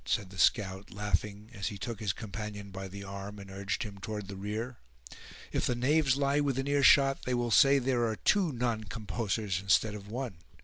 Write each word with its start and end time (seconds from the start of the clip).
said 0.03 0.31
the 0.31 0.39
scout, 0.39 0.89
laughing, 0.91 1.51
as 1.53 1.67
he 1.67 1.77
took 1.77 1.99
his 1.99 2.11
companion 2.11 2.71
by 2.71 2.87
the 2.87 3.03
arm, 3.03 3.37
and 3.37 3.51
urged 3.51 3.83
him 3.83 3.99
toward 3.99 4.27
the 4.27 4.35
rear. 4.35 4.79
"If 5.51 5.67
the 5.67 5.75
knaves 5.75 6.17
lie 6.17 6.39
within 6.39 6.65
earshot, 6.65 7.21
they 7.23 7.35
will 7.35 7.51
say 7.51 7.77
there 7.77 8.07
are 8.07 8.15
two 8.15 8.51
non 8.51 8.85
compossers 8.85 9.61
instead 9.61 9.93
of 9.93 10.07
one! 10.07 10.37